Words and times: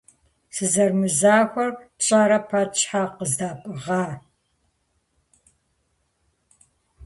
Сызэрымызахуэр 0.55 1.69
пщӏэрэ 1.97 2.39
пэт 2.49 2.71
щхьэ 2.79 3.03
къыздэпӏыгъа? 3.15 4.07